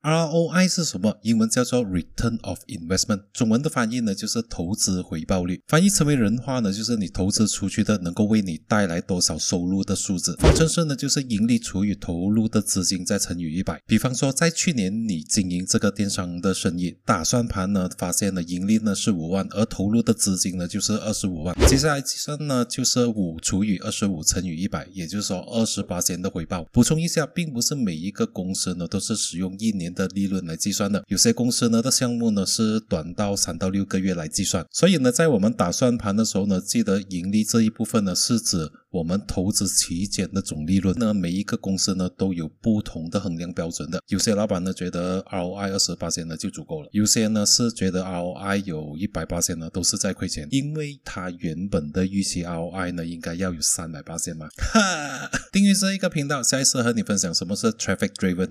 [0.00, 1.18] ROI 是什么？
[1.22, 5.60] 英文叫做 Return of Investment，中文的翻译呢就是投资回报率。
[5.66, 10.36] 翻译成为人话呢，就是你投资出去的能够为你带来多少收入的数字。
[10.36, 13.82] 方程式呢就是盈利除以投入的资金再乘以一百。
[13.88, 21.52] 比方说，在去年你经营这个电商的生意，打算盘呢发现了盈利呢是五万，而投入的资金呢就是二十五万。
[21.66, 26.62] 接下来计算呢就是五除以二十五乘以一百，也就是说二十八千的回报。
[26.70, 29.87] 补充一下，并不是每一个公司呢都是使用一年。
[29.92, 40.94] 的利润来计算的，有些公司呢的项目呢是短到三到六个月来计算，所以呢，在我们打算盘的时候呢，记得盈利这一部分呢是指我们投资期间的总利润。
[40.98, 54.48] 那每一个公司呢都有不同的衡量标准的，有些老板呢觉得 ROI 二十八线呢就足够了，有些呢是觉得 ROI 有一百八线呢都是在亏钱，因为他原本的预期 ROI 呢应该要有三百八线嘛。
[54.56, 58.46] 哈，订阅这一个频道，下一次和你分享什么是 Traffic Driven。